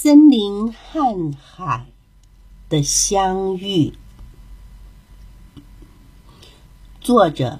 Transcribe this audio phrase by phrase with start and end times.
[0.00, 1.86] 森林和海
[2.68, 3.94] 的相遇，
[7.00, 7.58] 作者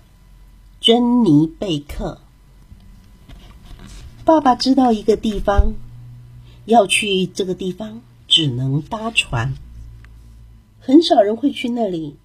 [0.81, 2.21] 珍妮贝克。
[4.25, 5.73] 爸爸知道一个地方，
[6.65, 9.55] 要去这个地方只能搭船，
[10.79, 12.17] 很少人会去那里。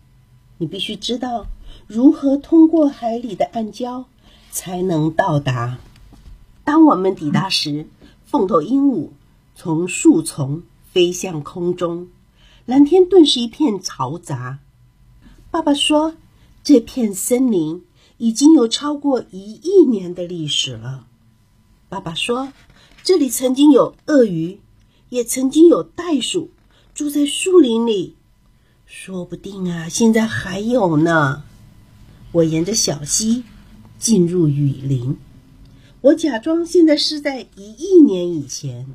[0.60, 1.48] 你必须知道
[1.88, 4.06] 如何通过海里的暗礁
[4.52, 5.80] 才能到达。
[6.64, 7.88] 当我们抵达时，
[8.28, 9.10] 凤头鹦鹉。
[9.56, 12.10] 从树丛飞向空中，
[12.66, 14.60] 蓝天顿时一片嘈杂。
[15.52, 16.16] 爸爸说
[16.64, 17.84] ：“这片森林
[18.18, 21.08] 已经有超过一亿年的历史了。”
[21.88, 22.52] 爸爸说
[23.04, 24.60] ：“这里曾经有鳄鱼，
[25.10, 26.50] 也曾经有袋鼠
[26.96, 28.16] 住在树林里，
[28.88, 31.44] 说不定啊，现在还有呢。”
[32.34, 33.44] 我沿着小溪
[34.00, 35.18] 进入雨林，
[36.02, 38.88] 我假装现在是在一亿年以前。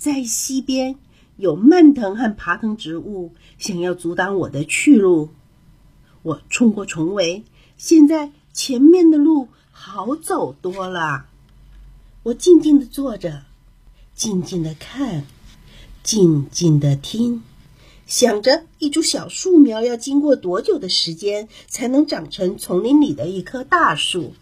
[0.00, 0.96] 在溪边
[1.36, 5.28] 有蔓藤和爬藤植物，想要阻挡我的去路。
[6.22, 7.44] 我冲过重围，
[7.76, 11.26] 现在前面的路好走多了。
[12.22, 13.42] 我静静的坐着，
[14.14, 15.26] 静静的看，
[16.02, 17.42] 静静的听，
[18.06, 24.32] 想着一株小树苗要经过多久的时间才能长成丛林里的一棵大树。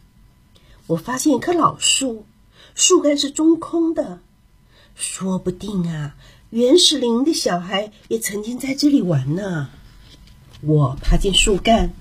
[0.87, 2.25] 我发现一棵老树，
[2.77, 4.21] 树干是中空的。
[4.99, 6.17] 说不定啊，
[6.51, 9.71] 原始林的小孩也曾经在这里玩呢。
[10.61, 11.93] 我爬进树干，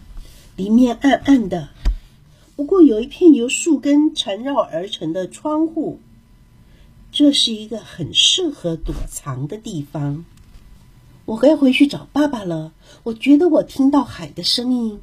[0.56, 1.70] 里面暗暗的，
[2.56, 6.00] 不过有一片由树根缠绕而成的窗户，
[7.12, 10.26] 这是一个很适合躲藏的地方。
[11.26, 12.74] 我该回去找爸爸了。
[13.04, 15.00] 我觉得我听到海的声音，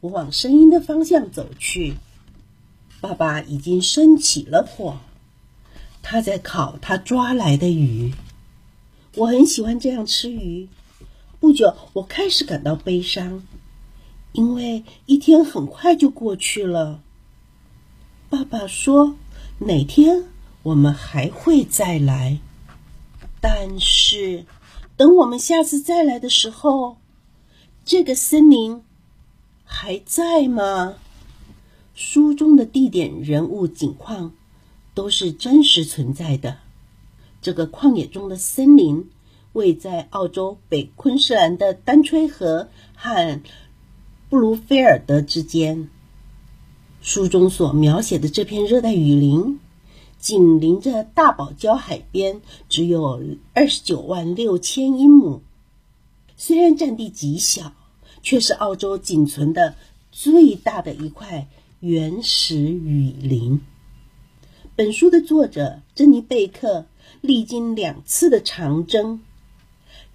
[0.00, 1.94] 我往声音的方向走去。
[3.00, 4.98] 爸爸已经升起了火。
[6.12, 8.12] 他在烤他抓来的鱼，
[9.16, 10.68] 我很喜欢这样吃鱼。
[11.40, 13.42] 不久，我开始感到悲伤，
[14.32, 17.00] 因为一天很快就过去了。
[18.28, 19.16] 爸爸说
[19.60, 20.24] ：“哪天
[20.64, 22.40] 我们还会再来？
[23.40, 24.44] 但是，
[24.98, 26.98] 等我们下次再来的时候，
[27.86, 28.82] 这个森林
[29.64, 30.96] 还在吗？”
[31.96, 34.34] 书中的地点、人物、景况。
[34.94, 36.58] 都是真实存在的。
[37.40, 39.10] 这个旷野中的森林，
[39.52, 43.40] 位在澳洲北昆士兰的丹吹河和
[44.28, 45.88] 布鲁菲尔德之间。
[47.00, 49.58] 书中所描写的这片热带雨林，
[50.18, 53.20] 紧邻着大堡礁海边，只有
[53.54, 55.42] 二十九万六千英亩。
[56.36, 57.72] 虽然占地极小，
[58.22, 59.74] 却是澳洲仅存的
[60.12, 61.48] 最大的一块
[61.80, 63.60] 原始雨林。
[64.74, 66.86] 本书的作者珍妮贝克
[67.20, 69.20] 历经两次的长征，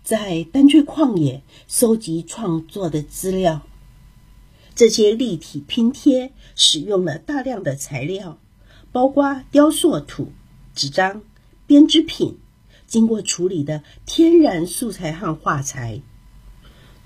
[0.03, 3.62] 在丹翠旷野搜集创作的资料。
[4.73, 8.40] 这些立体拼贴使用了大量的材料，
[8.91, 10.31] 包括雕塑土、
[10.74, 11.22] 纸张、
[11.68, 12.39] 编织品、
[12.88, 16.01] 经过处理的天然素材和画材。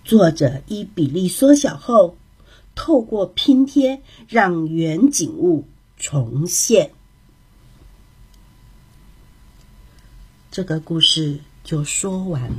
[0.06, 2.16] 作者依比例缩小后，
[2.76, 5.66] 透过拼贴让原景物
[5.98, 6.94] 重现。
[10.52, 12.56] 这个故事就说完了。